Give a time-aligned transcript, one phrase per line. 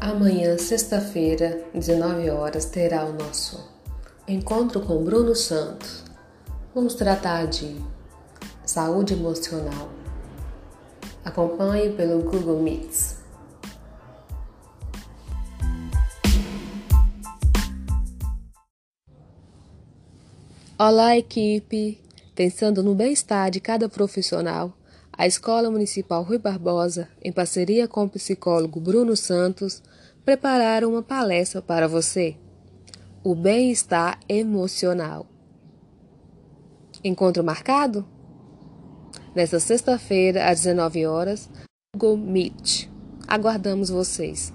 [0.00, 3.66] Amanhã, sexta-feira, 19 horas, terá o nosso
[4.28, 6.04] encontro com Bruno Santos.
[6.74, 7.82] Vamos tratar de
[8.64, 9.88] saúde emocional.
[11.24, 13.16] Acompanhe pelo Google Meets.
[20.78, 21.98] Olá, equipe!
[22.34, 24.75] Pensando no bem-estar de cada profissional,
[25.18, 29.82] a Escola Municipal Rui Barbosa, em parceria com o psicólogo Bruno Santos,
[30.24, 32.36] prepararam uma palestra para você.
[33.24, 35.26] O bem-estar emocional.
[37.02, 38.06] Encontro marcado?
[39.34, 41.48] Nesta sexta-feira, às 19 horas,
[41.94, 42.88] Google Meet.
[43.26, 44.52] Aguardamos vocês.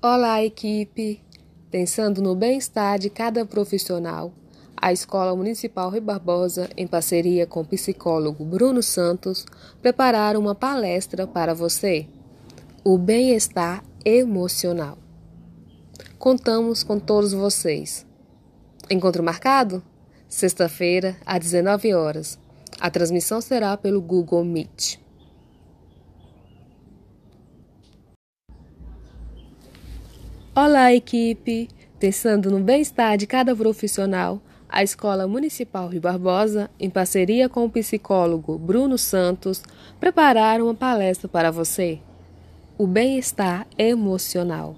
[0.00, 1.27] Olá, equipe!
[1.70, 4.32] Pensando no bem-estar de cada profissional,
[4.74, 9.44] a Escola Municipal Rui Barbosa, em parceria com o psicólogo Bruno Santos,
[9.82, 12.08] prepararam uma palestra para você.
[12.82, 14.96] O bem-estar emocional.
[16.18, 18.06] Contamos com todos vocês.
[18.88, 19.82] Encontro marcado?
[20.26, 22.38] Sexta-feira, às 19 horas.
[22.80, 24.98] A transmissão será pelo Google Meet.
[30.60, 31.68] Olá, equipe!
[32.00, 37.70] Pensando no bem-estar de cada profissional, a Escola Municipal Rio Barbosa, em parceria com o
[37.70, 39.62] psicólogo Bruno Santos,
[40.00, 42.00] prepararam uma palestra para você.
[42.76, 44.74] O bem-estar emocional.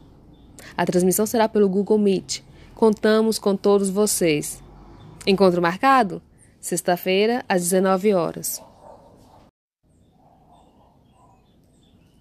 [0.76, 2.42] A transmissão será pelo Google Meet.
[2.74, 4.62] Contamos com todos vocês.
[5.26, 6.20] Encontro marcado?
[6.60, 8.62] Sexta-feira, às 19 horas.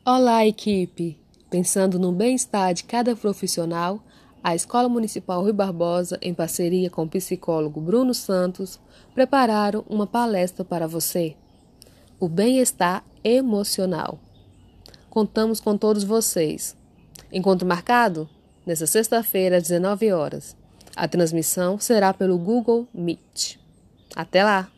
[0.06, 1.20] Olá, equipe!
[1.50, 4.00] Pensando no bem-estar de cada profissional,
[4.44, 8.80] a Escola Municipal Rui Barbosa, em parceria com o psicólogo Bruno Santos,
[9.16, 11.36] prepararam uma palestra para você.
[12.20, 14.20] O bem-estar emocional.
[15.10, 16.78] Contamos com todos vocês.
[17.32, 18.30] Encontro marcado?
[18.66, 20.56] Nesta sexta-feira, às 19 horas.
[20.96, 23.58] A transmissão será pelo Google Meet.
[24.16, 24.70] Até lá!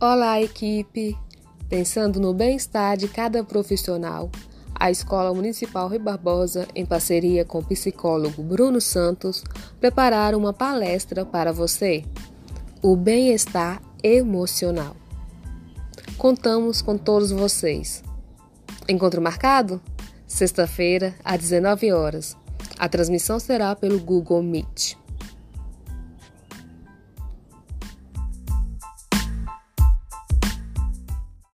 [0.00, 1.16] Olá, equipe!
[1.68, 4.28] Pensando no bem-estar de cada profissional,
[4.74, 9.44] a Escola Municipal Rui Barbosa, em parceria com o psicólogo Bruno Santos,
[9.78, 12.04] prepararam uma palestra para você.
[12.82, 14.96] O bem-estar emocional.
[16.18, 18.02] Contamos com todos vocês.
[18.88, 19.80] Encontro marcado?
[20.26, 22.36] Sexta-feira, às 19 horas.
[22.76, 24.96] A transmissão será pelo Google Meet.